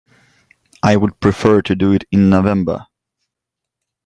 [0.81, 2.87] I would prefer to do it in November.